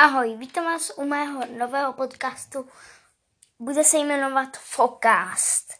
[0.00, 2.68] Ahoj, vítám vás u mého nového podcastu.
[3.58, 5.72] Bude se jmenovat Focast.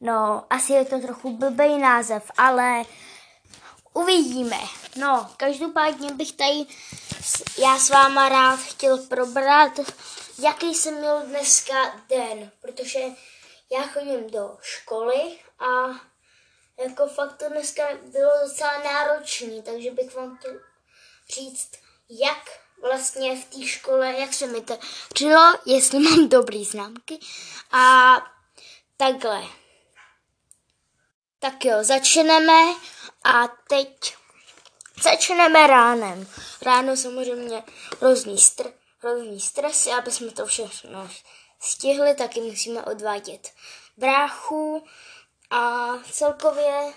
[0.00, 2.82] No, asi je to trochu blbý název, ale
[3.94, 4.56] uvidíme.
[4.96, 6.66] No, každopádně bych tady
[7.58, 9.72] já s váma rád chtěl probrat,
[10.38, 13.00] jaký jsem měl dneska den, protože
[13.72, 16.00] já chodím do školy a
[16.84, 17.82] jako fakt to dneska
[18.12, 20.60] bylo docela náročný, takže bych vám chtěl
[21.28, 21.70] říct,
[22.10, 24.78] jak vlastně v té škole, jak se mi to
[25.14, 27.18] čilo, jestli mám dobrý známky.
[27.72, 28.16] A
[28.96, 29.42] takhle.
[31.38, 32.74] Tak jo, začneme
[33.24, 34.16] a teď
[35.02, 36.26] začneme ránem.
[36.62, 37.62] Ráno samozřejmě
[38.00, 41.10] hrozný, str- hrozný stres, aby jsme to všechno
[41.60, 43.52] stihli, taky musíme odvádět
[43.96, 44.86] bráchu
[45.50, 46.92] a celkově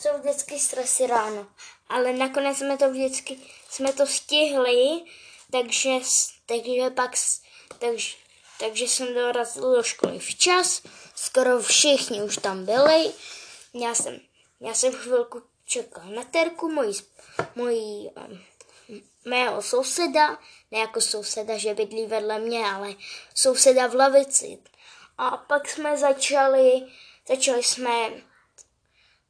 [0.00, 1.46] jsou vždycky stresy ráno.
[1.88, 3.38] Ale nakonec jsme to vždycky
[3.72, 5.04] jsme to stihli,
[5.50, 5.90] takže,
[6.46, 7.12] takže pak
[7.78, 8.16] takže,
[8.58, 10.82] takže jsem dorazil do školy včas,
[11.14, 13.12] skoro všichni už tam byli.
[13.74, 14.20] Já jsem,
[14.60, 16.92] já jsem chvilku čekal na Terku, mojí,
[17.54, 18.40] mojí um,
[19.24, 20.38] mého souseda,
[20.70, 22.94] ne jako souseda, že bydlí vedle mě, ale
[23.34, 24.58] souseda v lavici.
[25.18, 26.72] A pak jsme začali,
[27.28, 28.10] začali jsme,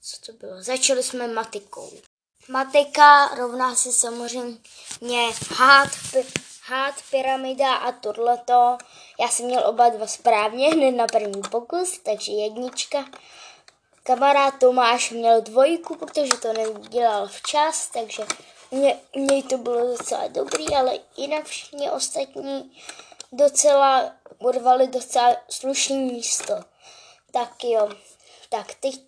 [0.01, 1.93] co to bylo, začali jsme matikou.
[2.49, 5.89] Matika rovná se samozřejmě hád,
[6.63, 8.79] hád, pyramida a tohleto.
[9.21, 13.05] Já jsem měl oba dva správně hned na první pokus, takže jednička.
[14.03, 18.27] Kamarád Tomáš měl dvojku, protože to nedělal včas, takže
[18.71, 22.79] mě, mě to bylo docela dobrý, ale jinak všichni ostatní
[23.33, 26.55] docela urvali docela slušný místo.
[27.31, 27.89] Tak jo,
[28.49, 29.01] tak teď,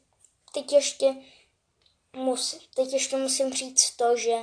[0.52, 1.14] teď ještě
[2.14, 4.36] mus, teď ještě musím říct to, že,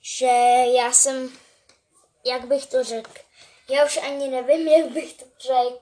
[0.00, 0.26] že
[0.74, 1.38] já jsem,
[2.24, 3.10] jak bych to řekl,
[3.68, 5.80] já už ani nevím, jak bych to řekl,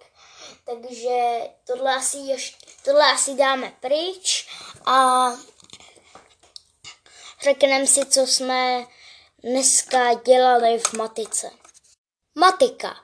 [0.64, 4.48] takže tohle asi, ještě, tohle asi dáme pryč
[4.86, 5.26] a
[7.42, 8.86] řekneme si, co jsme
[9.38, 11.50] dneska dělali v matice.
[12.34, 12.96] Matika.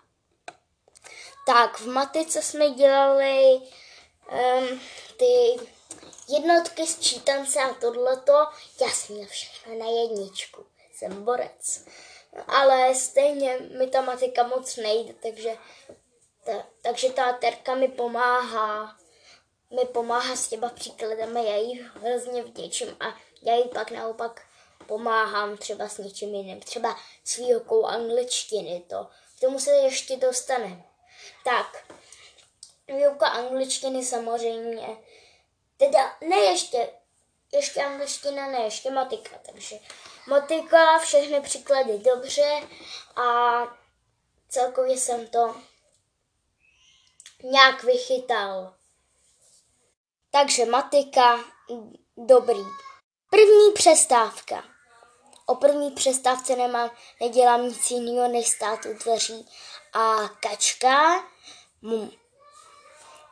[1.46, 3.60] Tak, v matice jsme dělali
[4.32, 4.80] um,
[5.16, 5.60] ty
[6.28, 8.46] jednotky, sčítance a tohleto,
[9.08, 10.66] měl všechno na jedničku.
[10.94, 11.84] Jsem borec.
[12.46, 15.56] Ale stejně mi ta matika moc nejde, takže,
[16.44, 18.96] ta, takže ta terka mi pomáhá.
[19.70, 24.42] Mi pomáhá s těma příkladem já jí hrozně vděčím a já jí pak naopak
[24.86, 26.60] pomáhám třeba s něčím jiným.
[26.60, 29.06] Třeba s výukou angličtiny to.
[29.36, 30.82] K tomu se ještě dostaneme.
[31.44, 31.92] Tak,
[32.88, 34.96] výuka angličtiny samozřejmě
[35.82, 36.90] Teda ne ještě,
[37.52, 39.78] ještě angličtina, ne ještě matika, takže
[40.26, 42.68] matika, všechny příklady dobře
[43.16, 43.62] a
[44.48, 45.56] celkově jsem to
[47.44, 48.74] nějak vychytal.
[50.30, 51.38] Takže matika,
[52.16, 52.62] dobrý.
[53.30, 54.64] První přestávka.
[55.46, 56.90] O první přestávce nemám,
[57.20, 59.48] nedělám nic jiného, než stát u dveří.
[59.92, 61.24] A kačka,
[61.82, 62.10] mm,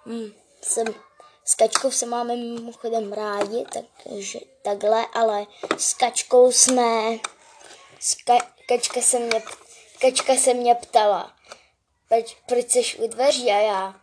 [0.06, 1.09] mm, jsem
[1.44, 3.64] s kačkou se máme mimochodem rádi,
[4.04, 5.46] takže takhle, ale
[5.78, 7.18] s kačkou jsme,
[8.00, 9.42] ska, kačka, se mě,
[10.00, 11.32] kačka se mě ptala,
[12.08, 14.00] proč, proč jsi u dveří a já,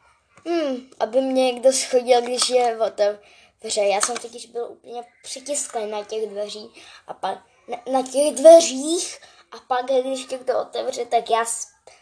[0.48, 3.82] hm, aby mě někdo schodil, když je otevře.
[3.82, 6.70] Já jsem totiž byl úplně přitisklý na těch dveří
[7.08, 7.38] a pak
[7.68, 9.18] na, na těch dveřích
[9.52, 11.46] a pak, když někdo otevře, tak já,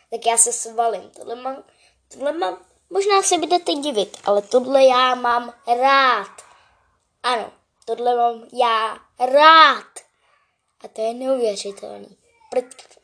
[0.09, 1.09] tak já se svalím.
[1.09, 1.63] Tohle mám,
[2.07, 6.31] tohle mám Možná se budete divit, ale tohle já mám rád.
[7.23, 7.53] Ano,
[7.85, 9.87] tohle mám já rád.
[10.83, 12.17] A to je neuvěřitelný.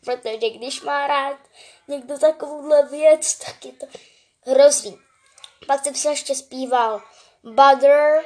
[0.06, 1.38] Protože když má rád
[1.88, 3.86] někdo takovouhle věc, tak je to
[4.46, 5.00] hrozný.
[5.68, 7.02] Pak jsem se ještě zpíval
[7.44, 8.26] Butter,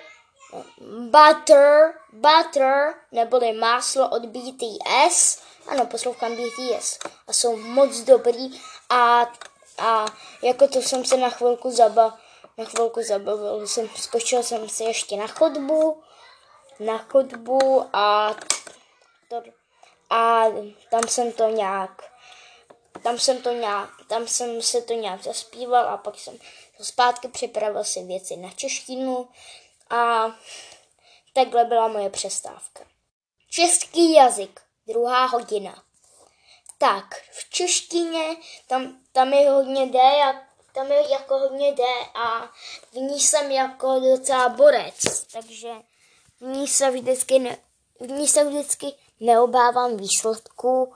[1.10, 5.42] Butter, Butter, neboli máslo od BTS.
[5.68, 9.32] Ano, poslouchám BTS a jsou moc dobrý a
[9.78, 10.06] a
[10.42, 12.20] jako to jsem se na chvilku zaba,
[12.58, 13.68] na chvilku zabavil.
[13.68, 16.04] Jsem, skočil jsem si ještě na chodbu,
[16.80, 18.36] na chodbu a,
[19.30, 19.44] to,
[20.10, 20.44] a
[20.92, 22.04] tam jsem to nějak,
[23.04, 26.38] tam jsem to nějak, tam jsem se to nějak zaspíval a pak jsem
[26.82, 29.30] zpátky připravil si věci na češtinu
[29.90, 30.32] a
[31.34, 32.84] takhle byla moje přestávka.
[33.50, 35.85] Český jazyk, druhá hodina.
[36.78, 38.36] Tak, v češtině
[38.68, 41.84] tam, tam je hodně D, a tam je jako hodně D
[42.16, 42.52] a
[42.92, 45.72] v ní jsem jako docela borec, takže
[46.40, 47.58] v ní se vždycky, ne,
[48.00, 50.94] v ní se vždycky neobávám výsledku,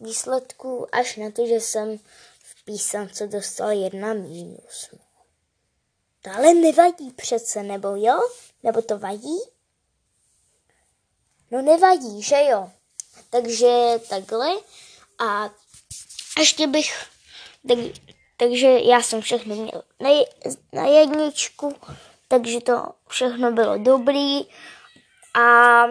[0.00, 1.98] výsledků až na to, že jsem
[2.38, 4.90] v písance dostal jedna mínus.
[6.22, 8.20] To ale nevadí přece, nebo jo?
[8.62, 9.38] Nebo to vadí?
[11.50, 12.70] No nevadí, že jo?
[13.30, 14.48] Takže takhle.
[15.18, 15.50] A
[16.38, 17.06] ještě bych...
[17.68, 17.78] Tak,
[18.36, 20.10] takže já jsem všechno měl na,
[20.72, 21.74] na jedničku,
[22.28, 24.40] takže to všechno bylo dobrý.
[25.34, 25.84] A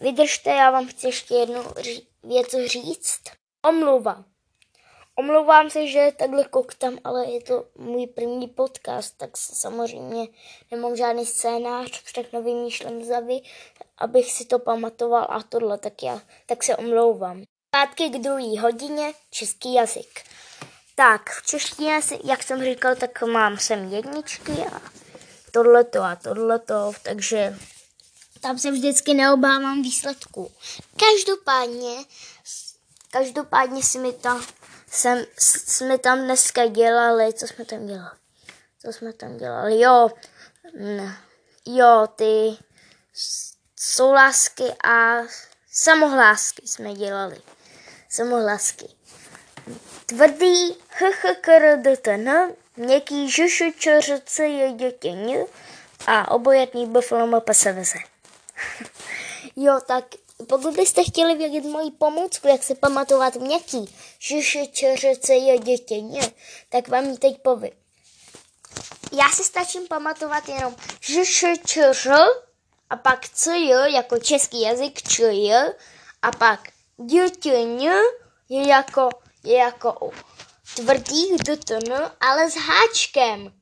[0.00, 1.64] vydržte, já vám chci ještě jednu
[2.22, 3.20] věc říct.
[3.62, 4.24] Omluva.
[5.14, 10.26] Omlouvám se, že takhle koktám, ale je to můj první podcast, tak samozřejmě
[10.70, 13.40] nemám žádný scénář, všechno vymýšlím za vy,
[13.98, 17.42] abych si to pamatoval a tohle, tak já tak se omlouvám.
[17.70, 20.24] Pátky k druhé hodině, český jazyk.
[20.94, 24.80] Tak, v češtině, jak jsem říkal, tak mám sem jedničky a
[25.50, 27.58] tohleto a tohleto, takže
[28.40, 30.52] tam se vždycky neobávám výsledku.
[30.96, 32.04] Každopádně,
[33.10, 34.40] každopádně si mi to
[34.92, 38.16] jsem, jsme tam dneska dělali, co jsme tam dělali?
[38.78, 39.80] Co jsme tam dělali?
[39.80, 40.10] Jo,
[41.66, 42.56] jo, ty
[43.76, 45.22] soulásky a
[45.72, 47.40] samohlásky jsme dělali.
[48.08, 48.88] Samohlásky.
[50.06, 52.30] Tvrdý hhkrdtn,
[52.76, 55.46] měkký žušučořce je dětěň
[56.06, 57.98] a obojetný bufalom pasaveze.
[59.56, 60.04] jo, tak
[60.46, 66.20] pokud byste chtěli vědět moji pomůcku, jak se pamatovat měkký, žušučořce je dětěň,
[66.68, 67.72] tak vám ji teď povím.
[69.12, 72.06] Já si stačím pamatovat jenom žušučoř
[72.90, 73.56] a pak c
[73.92, 75.22] jako český jazyk č
[76.22, 76.60] a pak
[76.96, 77.90] dětěň
[78.48, 79.08] je jako
[79.44, 80.12] je jako u
[80.76, 81.32] tvrdých
[82.20, 83.52] ale s háčkem.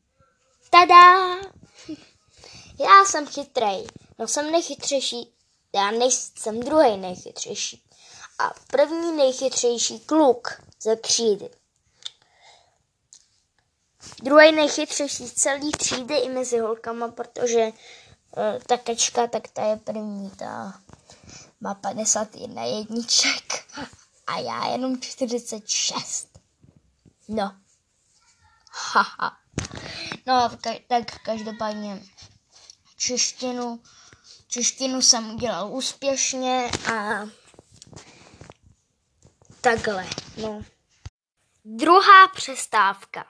[0.71, 1.37] Tada!
[2.81, 3.87] Já jsem chytrej,
[4.19, 5.33] no jsem nejchytřejší,
[5.75, 7.83] já nejsem druhý nejchytřejší.
[8.39, 11.51] A první nejchytřejší kluk ze křídy.
[14.23, 17.73] Druhý nejchytřejší z celý třídy i mezi holkama, protože uh,
[18.67, 20.81] ta kačka, tak ta je první, ta
[21.61, 23.65] má 51 jedniček
[24.27, 26.39] a já jenom 46.
[27.29, 27.57] No.
[28.73, 29.37] Haha.
[30.27, 30.51] no,
[30.89, 32.03] tak každopádně
[32.97, 33.81] češtinu,
[34.51, 37.27] češtinu jsem udělal úspěšně a
[39.61, 40.07] takhle,
[40.37, 40.63] no.
[41.65, 43.27] Druhá přestávka.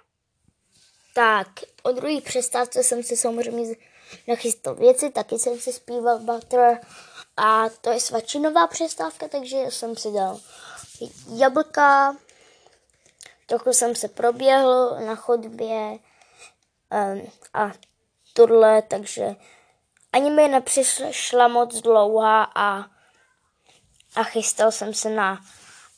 [1.14, 1.48] Tak,
[1.82, 3.74] o druhé přestávce jsem si samozřejmě
[4.28, 6.80] nachystal věci, taky jsem si zpíval Butter
[7.36, 10.40] a to je svačinová přestávka, takže jsem si dal
[11.36, 12.16] jablka,
[13.46, 15.98] trochu jsem se proběhl na chodbě
[16.90, 17.72] um, a
[18.32, 19.36] tohle, takže
[20.12, 22.86] ani mi nepřišla moc dlouhá a,
[24.16, 25.40] a chystal jsem se na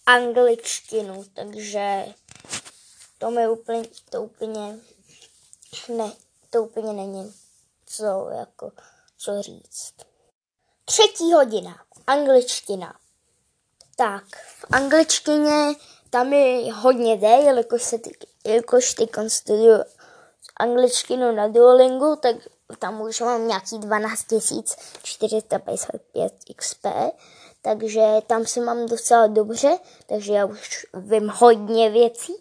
[0.06, 2.04] angličtinu, takže
[3.18, 4.78] to mi úplně, to úplně,
[5.88, 6.12] ne,
[6.50, 7.34] to úplně není
[7.86, 8.72] co, jako,
[9.18, 9.94] co říct.
[10.84, 12.98] Třetí hodina, angličtina.
[13.96, 15.74] Tak, v angličtině
[16.10, 19.84] tam je hodně jde, jelikož, se ty, jelikož ty studuju
[20.56, 22.36] angličtinu na Duolingu, tak
[22.78, 24.26] tam už mám nějaký 12
[25.02, 26.86] 455 XP,
[27.62, 32.34] takže tam se mám docela dobře, takže já už vím hodně věcí.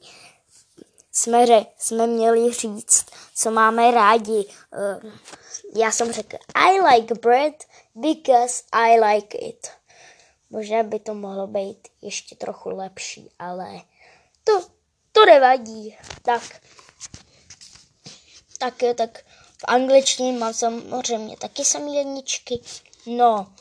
[1.12, 3.05] Jsme, ře, jsme měli říct,
[3.36, 4.46] co máme rádi.
[5.03, 5.12] Uh,
[5.75, 7.53] já jsem řekl, I like bread
[7.96, 9.67] because I like it.
[10.50, 13.82] Možná by to mohlo být ještě trochu lepší, ale
[14.44, 14.62] to,
[15.12, 15.98] to nevadí.
[16.22, 16.41] Tak,
[18.60, 19.24] tak tak
[19.62, 22.60] v angličtině mám samozřejmě taky samý jedničky.
[23.06, 23.53] No,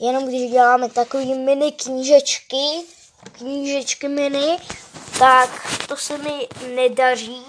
[0.00, 2.82] jenom když děláme takový mini knížečky,
[3.32, 4.58] knížečky mini,
[5.18, 5.50] tak
[5.88, 7.44] to se mi nedaří.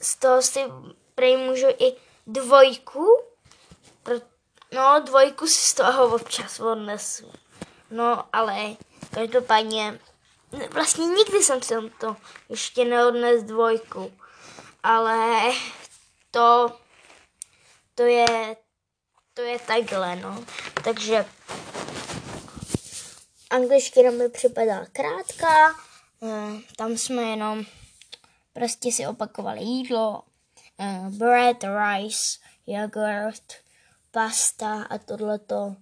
[0.00, 0.60] Z, toho si
[1.14, 1.92] prej můžu i
[2.26, 3.06] dvojku,
[4.72, 7.32] No, dvojku si z toho občas odnesu.
[7.90, 8.76] No, ale
[9.14, 10.00] každopádně,
[10.70, 12.16] vlastně nikdy jsem si to
[12.48, 14.12] ještě neodnes dvojku.
[14.82, 15.42] Ale
[16.38, 16.78] to,
[17.94, 18.56] to je,
[19.34, 20.44] to je takhle, no.
[20.84, 21.26] Takže
[23.50, 25.74] angličtina mi připadá krátká,
[26.22, 27.64] eh, tam jsme jenom
[28.52, 30.22] prostě si opakovali jídlo,
[30.80, 33.52] eh, bread, rice, yogurt,
[34.10, 35.76] pasta a tohleto.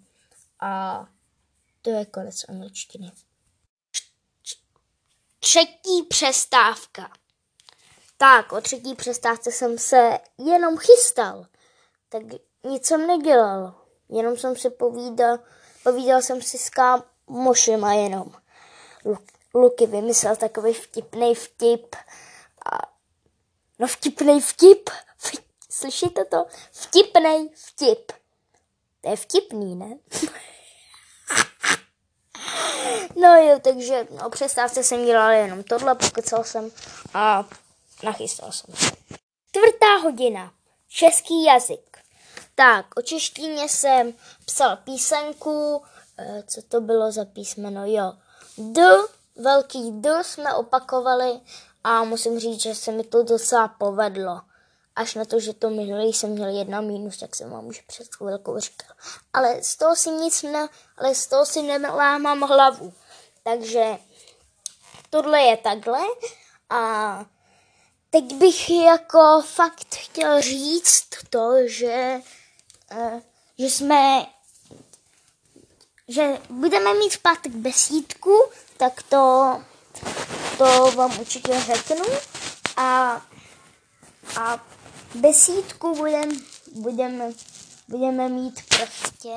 [0.61, 1.05] A
[1.83, 3.13] to je konec angličtiny.
[5.39, 7.11] Třetí přestávka.
[8.17, 11.47] Tak, o třetí přestávce jsem se jenom chystal.
[12.09, 12.23] Tak
[12.65, 13.75] nic jsem nedělal.
[14.09, 15.39] Jenom jsem se povídal
[15.87, 18.33] povídal jsem si s kámošema jenom.
[19.55, 21.97] Luky vymyslel takový vtipný vtip.
[22.73, 22.79] A,
[23.79, 24.91] no vtipný vtip.
[25.71, 26.47] Slyšíte to?
[26.73, 28.13] Vtipný vtip.
[29.01, 29.99] To je vtipný, ne?
[33.17, 36.71] no jo, takže no, přestávce jsem dělal jenom tohle, pokecal jsem
[37.15, 37.49] a
[38.03, 38.87] nachystal jsem se.
[39.49, 40.53] Čtvrtá hodina.
[40.89, 41.99] Český jazyk.
[42.55, 45.83] Tak, o češtině jsem psal písenku,
[46.19, 48.13] eh, co to bylo za písmeno, jo.
[48.59, 48.83] D,
[49.37, 51.41] velký D jsme opakovali
[51.85, 54.41] a musím říct, že se mi to docela povedlo.
[54.97, 58.15] Až na to, že to minulý jsem měl jedna mínus, jak jsem vám už před
[58.15, 58.97] chvilkou říkal.
[59.33, 62.93] Ale z toho si nic ne, ale z toho si nelámám hlavu.
[63.43, 63.99] Takže
[65.11, 66.01] tohle je takhle
[66.71, 67.25] a
[68.17, 72.21] teď bych jako fakt chtěl říct to, že,
[72.93, 73.21] uh,
[73.59, 74.27] že jsme,
[76.09, 79.63] že budeme mít v pátek besídku, tak to,
[80.59, 82.05] to vám určitě řeknu.
[82.77, 83.13] A,
[84.41, 84.65] a
[85.15, 86.35] besídku budeme
[86.73, 87.35] budem,
[87.89, 89.35] budeme mít prostě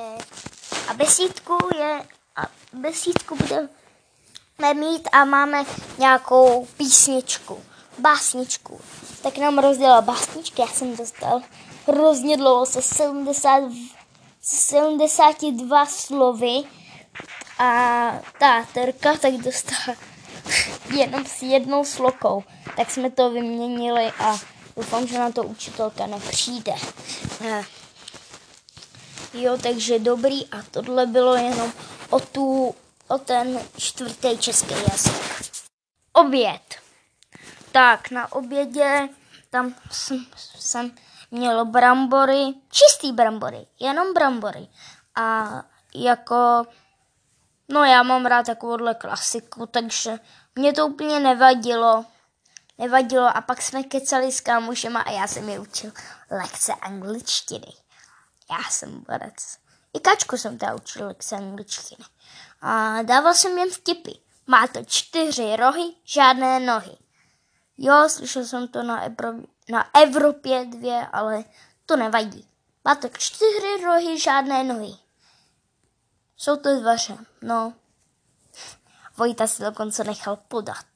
[0.88, 2.02] a besídku je
[2.36, 3.68] a besídku budeme
[4.74, 5.64] mít a máme
[5.98, 7.62] nějakou písničku,
[8.00, 8.80] básničku.
[9.22, 11.40] Tak nám rozdělala básničky, já jsem dostal
[11.86, 13.62] hrozně dlouho, se 70,
[14.42, 16.62] 72 slovy
[17.58, 19.96] a ta terka tak dostala
[20.96, 22.44] jenom s jednou slokou.
[22.76, 24.38] Tak jsme to vyměnili a
[24.80, 26.72] Doufám, že na to učitelka nepřijde.
[27.40, 27.64] Eh,
[29.34, 31.72] jo, takže dobrý a tohle bylo jenom
[32.10, 32.74] o, tu,
[33.08, 35.50] o ten čtvrtý český jazyk.
[36.12, 36.79] Oběd.
[37.72, 39.08] Tak, na obědě
[39.50, 40.26] tam jsem,
[40.58, 40.92] jsem
[41.30, 44.68] měl brambory, čistý brambory, jenom brambory.
[45.14, 45.48] A
[45.94, 46.66] jako,
[47.68, 50.18] no já mám rád takovouhle klasiku, takže
[50.54, 52.04] mě to úplně nevadilo
[52.80, 55.92] nevadilo a pak jsme kecali s kámošema a já jsem je učil
[56.30, 57.72] lekce angličtiny.
[58.50, 59.58] Já jsem borec.
[59.92, 62.04] I kačku jsem teda učil lekce angličtiny.
[62.60, 64.10] A dával jsem jen vtipy.
[64.46, 66.96] Má to čtyři rohy, žádné nohy.
[67.82, 71.44] Jo, slyšel jsem to na, Ebro- na Evropě dvě, ale
[71.86, 72.48] to nevadí.
[72.84, 74.92] Má to čtyři rohy, žádné nohy.
[76.36, 77.74] Jsou to dveře, no.
[79.16, 80.86] Vojta si dokonce nechal podat.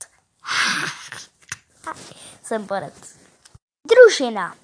[2.42, 2.94] jsem borec.
[3.88, 4.56] Družina.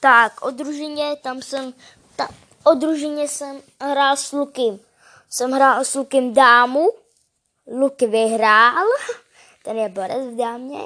[0.00, 1.74] Tak, o družině tam jsem,
[2.16, 2.28] ta,
[2.64, 4.78] o družině jsem hrál s Lukem.
[5.30, 6.90] Jsem hrál s Lukem dámu,
[7.66, 8.86] Luky vyhrál,
[9.62, 10.80] ten je borec v dámě,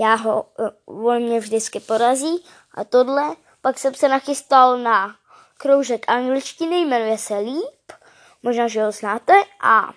[0.00, 3.36] já ho, eh, on mě vždycky porazí a tohle.
[3.60, 5.16] Pak jsem se nachystal na
[5.56, 7.92] kroužek angličtiny, jmenuje se Líp,
[8.42, 9.92] možná, že ho znáte, a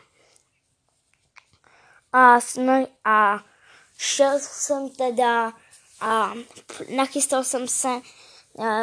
[2.13, 2.39] a,
[3.05, 3.43] a
[3.97, 5.53] šel jsem teda
[6.01, 6.33] a
[6.95, 7.89] nachystal jsem se,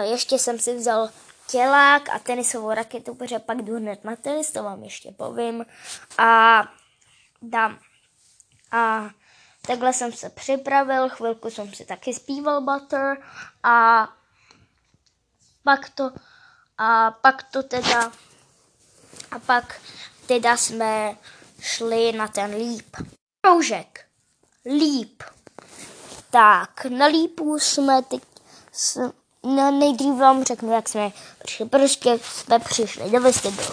[0.03, 1.11] ještě jsem si vzal
[1.47, 5.67] tělák a tenisovou raketu, protože pak jdu hned na tenis, to vám ještě povím.
[6.19, 6.63] A
[7.43, 7.79] dám.
[8.73, 9.11] A
[9.67, 13.17] takhle jsem se připravil, chvilku jsem si taky zpíval Butter
[13.63, 14.09] a
[15.63, 16.13] pak to,
[16.79, 18.13] a pak to teda,
[19.31, 19.81] a pak
[20.27, 21.17] teda jsme
[21.61, 22.97] šli na ten líp.
[23.41, 24.05] Kroužek.
[24.65, 25.23] Líp.
[26.31, 28.23] Tak, na lípu jsme teď,
[28.73, 29.13] s,
[29.43, 31.13] no nejdřív vám řeknu, jak jsme
[31.45, 31.69] přišli.
[31.69, 33.73] Prostě jsme přišli do vestibylu,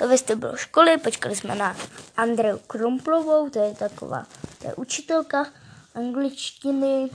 [0.00, 1.76] do vestibylu školy, počkali jsme na
[2.16, 4.26] Andreu Krumplovou, to je taková,
[4.62, 5.46] to je učitelka
[5.94, 7.10] angličtiny.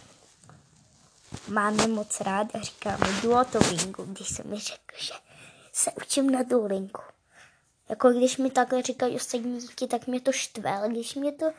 [1.47, 5.13] Máme moc rád a říkáme duotovinku, když jsem mi řekl, že
[5.73, 7.01] se učím na Duolinku.
[7.89, 11.51] Jako když mi takhle říkají ostatní děti, tak mě to štve, ale když mě to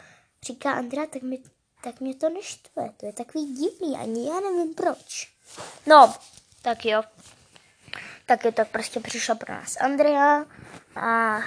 [0.43, 1.39] říká Andrea, tak mi
[1.83, 2.91] tak mě to neštve.
[2.97, 5.33] To je takový divný, ani já nevím proč.
[5.87, 6.15] No,
[6.63, 7.03] tak jo.
[8.27, 10.45] Tak je to prostě přišla pro nás Andrea
[10.97, 11.41] a,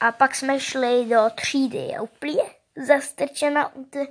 [0.00, 1.88] a pak jsme šli do třídy.
[1.88, 4.06] Já úplně zastrčena u té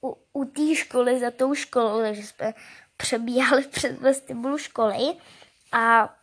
[0.00, 2.54] u, u té školy, za tou školou, takže jsme
[2.96, 5.16] přebíhali přes vestibulu školy
[5.72, 6.14] a,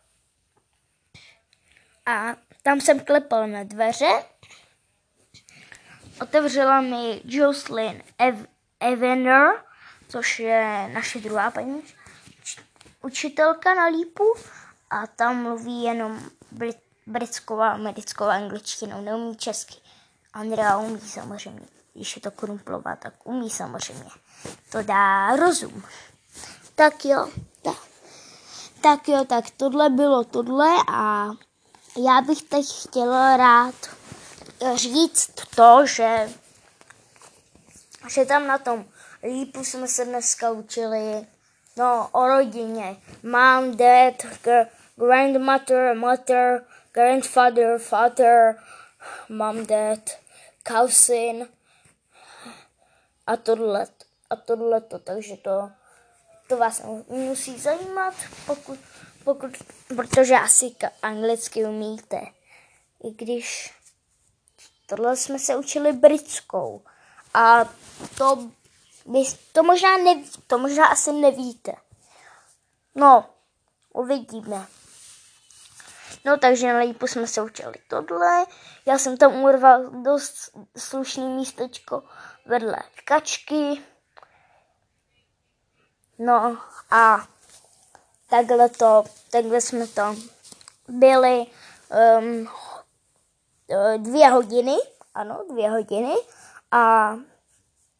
[2.06, 4.24] a tam jsem klepal na dveře
[6.20, 8.46] otevřela mi Jocelyn Ev-
[8.80, 9.64] Evener,
[10.08, 11.82] což je naše druhá paní
[13.02, 14.24] učitelka na lípu
[14.90, 19.74] a tam mluví jenom brit- britskou a americkou angličtinou, neumí česky.
[20.32, 24.10] Andrea umí samozřejmě, když je to krumplová, tak umí samozřejmě.
[24.70, 25.82] To dá rozum.
[26.74, 27.28] Tak jo,
[27.62, 27.76] tak.
[28.82, 31.30] Tak jo, tak tohle bylo tohle a
[32.04, 33.74] já bych teď chtěla rád
[34.74, 36.28] říct to, že,
[38.08, 38.84] že tam na tom
[39.22, 41.26] lípu jsme se dneska učili
[41.76, 42.96] no, o rodině.
[43.22, 44.14] Mom, dad,
[44.96, 48.56] grandmother, mother, grandfather, father,
[49.28, 50.00] mom, dad,
[50.68, 51.48] cousin
[53.30, 53.86] a tohle,
[54.30, 55.70] a tohle to, takže to,
[56.48, 58.14] to vás musí zajímat,
[58.46, 58.78] pokud,
[59.24, 59.50] pokud,
[59.96, 62.20] protože asi anglicky umíte.
[63.04, 63.74] I když
[64.86, 66.82] tohle jsme se učili britskou
[67.34, 67.64] a
[68.18, 68.50] to,
[69.52, 71.72] to možná, neví, to možná asi nevíte.
[72.94, 73.30] No,
[73.92, 74.66] uvidíme.
[76.24, 78.46] No takže na lípu jsme se učili tohle.
[78.86, 82.02] Já jsem tam urval dost slušný místečko
[82.50, 83.82] vedle kačky.
[86.18, 86.58] No
[86.90, 87.26] a
[88.30, 90.16] takhle to, takhle jsme to
[90.88, 91.46] byli
[92.18, 92.48] um,
[93.96, 94.76] dvě hodiny,
[95.14, 96.14] ano, dvě hodiny
[96.70, 97.14] a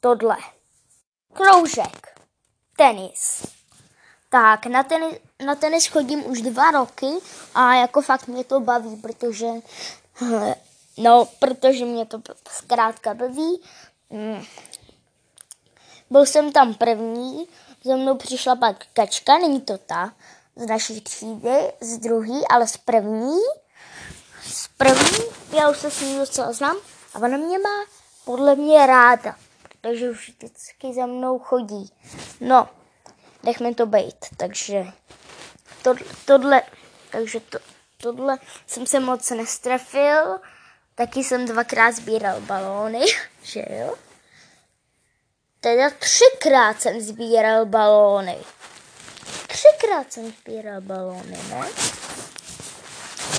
[0.01, 0.37] tohle.
[1.33, 2.21] Kroužek,
[2.77, 3.47] tenis.
[4.29, 7.11] Tak, na tenis, na tenis chodím už dva roky
[7.55, 9.47] a jako fakt mě to baví, protože,
[10.99, 13.63] no, protože mě to zkrátka baví.
[14.11, 14.45] Mm.
[16.11, 17.49] Byl jsem tam první,
[17.85, 20.13] za mnou přišla pak kačka, není to ta
[20.57, 23.39] z naší třídy, z druhý, ale z první.
[24.43, 25.25] Z první,
[25.59, 26.77] já už se s ní docela znám
[27.15, 27.85] a ona mě má
[28.25, 29.37] podle mě ráda,
[29.81, 31.93] protože už vždycky za mnou chodí.
[32.41, 32.69] No,
[33.43, 34.17] nechme to být.
[34.37, 34.87] Takže
[35.83, 36.63] to, tohle,
[37.13, 37.59] takže to,
[37.97, 40.41] tohle jsem se moc nestrefil.
[40.95, 43.05] Taky jsem dvakrát sbíral balóny,
[43.43, 43.95] že jo?
[45.61, 48.39] Teda třikrát jsem sbíral balóny.
[49.49, 51.69] Třikrát jsem sbíral balóny, ne?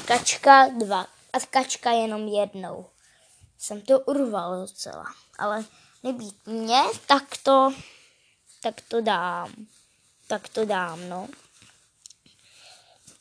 [0.06, 1.08] Kačka dva.
[1.34, 2.86] A kačka jenom jednou.
[3.60, 5.06] Jsem to urval docela.
[5.38, 5.66] Ale
[6.04, 7.74] nebýt mě, tak to,
[8.62, 9.68] tak to dám
[10.32, 11.28] tak to dám, no.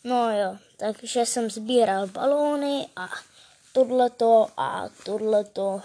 [0.04, 3.08] No jo, takže jsem sbíral balóny a
[3.72, 5.82] tohleto a tohleto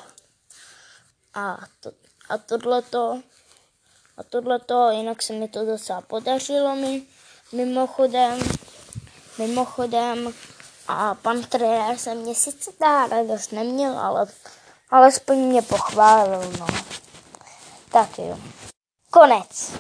[1.36, 1.92] a, to,
[2.30, 3.22] a tohleto
[4.18, 7.04] a tohleto, jinak se mi to docela podařilo mi,
[7.52, 8.40] mimochodem,
[9.38, 10.34] mimochodem
[10.88, 14.28] a pan trenér se mě sice dá radost neměl, ale
[14.90, 16.68] alespoň mě pochválil, no.
[17.92, 18.38] Tak jo.
[19.12, 19.72] Konec.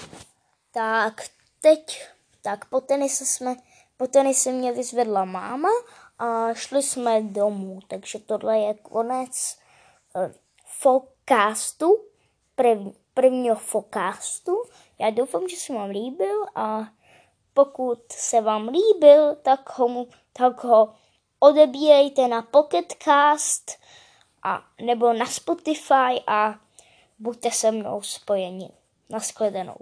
[0.74, 1.22] Tak
[1.62, 2.08] teď,
[2.42, 3.56] tak po tenise jsme,
[3.98, 5.70] po tenise mě vyzvedla máma
[6.20, 9.58] a šli jsme domů, takže tohle je konec
[10.16, 10.32] uh,
[11.26, 12.06] forecastu,
[12.56, 12.78] prv,
[13.14, 14.64] prvního forecastu.
[15.00, 16.88] Já doufám, že se vám líbil a
[17.54, 20.94] pokud se vám líbil, tak ho, tak ho
[21.40, 23.72] odebírejte na Pocketcast
[24.44, 26.60] a, nebo na Spotify a
[27.20, 28.70] buďte se mnou spojeni.
[29.10, 29.78] Naschledanou.